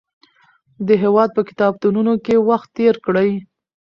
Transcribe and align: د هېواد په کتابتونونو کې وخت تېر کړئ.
د 0.87 0.89
هېواد 1.03 1.29
په 1.37 1.41
کتابتونونو 1.49 2.13
کې 2.25 2.35
وخت 2.49 2.69
تېر 2.77 2.95
کړئ. 3.05 3.31